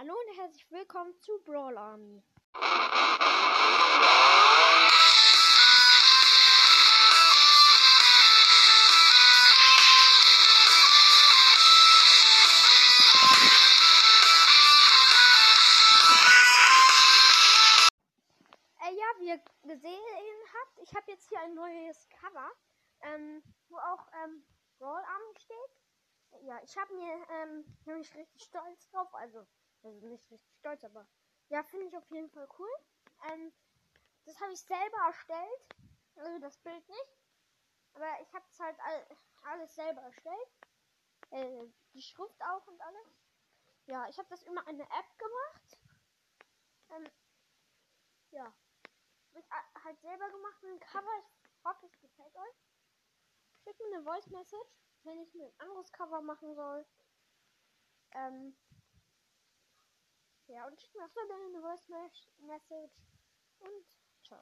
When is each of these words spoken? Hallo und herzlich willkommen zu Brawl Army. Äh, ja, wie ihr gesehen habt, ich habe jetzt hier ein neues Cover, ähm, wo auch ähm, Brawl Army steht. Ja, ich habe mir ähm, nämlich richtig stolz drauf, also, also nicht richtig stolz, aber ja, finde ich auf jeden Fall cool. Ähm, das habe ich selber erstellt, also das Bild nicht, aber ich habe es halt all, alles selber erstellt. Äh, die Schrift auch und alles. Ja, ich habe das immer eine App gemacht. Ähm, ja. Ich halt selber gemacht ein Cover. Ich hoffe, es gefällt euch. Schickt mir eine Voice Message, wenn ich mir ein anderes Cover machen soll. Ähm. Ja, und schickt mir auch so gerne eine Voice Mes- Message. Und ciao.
Hallo 0.00 0.14
und 0.14 0.38
herzlich 0.38 0.70
willkommen 0.70 1.12
zu 1.18 1.32
Brawl 1.42 1.76
Army. 1.76 2.22
Äh, 18.78 18.94
ja, 18.94 19.06
wie 19.18 19.26
ihr 19.26 19.42
gesehen 19.64 19.98
habt, 20.54 20.78
ich 20.80 20.94
habe 20.94 21.10
jetzt 21.10 21.28
hier 21.28 21.40
ein 21.40 21.54
neues 21.54 22.08
Cover, 22.08 22.52
ähm, 23.00 23.42
wo 23.68 23.76
auch 23.78 24.06
ähm, 24.22 24.44
Brawl 24.78 25.02
Army 25.02 25.34
steht. 25.40 25.82
Ja, 26.42 26.60
ich 26.62 26.76
habe 26.78 26.94
mir 26.94 27.26
ähm, 27.30 27.64
nämlich 27.84 28.14
richtig 28.14 28.44
stolz 28.44 28.88
drauf, 28.90 29.12
also, 29.12 29.44
also 29.82 30.06
nicht 30.06 30.30
richtig 30.30 30.56
stolz, 30.58 30.84
aber 30.84 31.06
ja, 31.48 31.62
finde 31.62 31.86
ich 31.86 31.96
auf 31.96 32.10
jeden 32.10 32.30
Fall 32.30 32.48
cool. 32.58 32.70
Ähm, 33.30 33.52
das 34.24 34.40
habe 34.40 34.52
ich 34.52 34.60
selber 34.60 34.98
erstellt, 35.06 35.76
also 36.16 36.38
das 36.40 36.58
Bild 36.58 36.88
nicht, 36.88 37.18
aber 37.94 38.20
ich 38.22 38.32
habe 38.34 38.44
es 38.50 38.60
halt 38.60 38.78
all, 38.80 39.06
alles 39.42 39.74
selber 39.74 40.02
erstellt. 40.02 40.48
Äh, 41.30 41.66
die 41.94 42.02
Schrift 42.02 42.42
auch 42.42 42.66
und 42.66 42.80
alles. 42.80 43.18
Ja, 43.86 44.08
ich 44.08 44.18
habe 44.18 44.28
das 44.28 44.42
immer 44.42 44.66
eine 44.66 44.82
App 44.82 45.18
gemacht. 45.18 45.78
Ähm, 46.90 47.10
ja. 48.30 48.54
Ich 49.32 49.44
halt 49.84 50.00
selber 50.00 50.30
gemacht 50.30 50.62
ein 50.62 50.80
Cover. 50.80 51.22
Ich 51.44 51.64
hoffe, 51.64 51.86
es 51.86 52.00
gefällt 52.00 52.36
euch. 52.36 52.56
Schickt 53.62 53.78
mir 53.78 53.96
eine 53.96 54.04
Voice 54.04 54.26
Message, 54.30 54.70
wenn 55.04 55.20
ich 55.20 55.34
mir 55.34 55.46
ein 55.46 55.60
anderes 55.60 55.92
Cover 55.92 56.20
machen 56.22 56.54
soll. 56.54 56.86
Ähm. 58.12 58.56
Ja, 60.48 60.66
und 60.66 60.80
schickt 60.80 60.94
mir 60.94 61.04
auch 61.04 61.10
so 61.10 61.20
gerne 61.26 61.44
eine 61.44 61.60
Voice 61.60 61.88
Mes- 61.88 62.26
Message. 62.38 62.94
Und 63.60 63.84
ciao. 64.26 64.40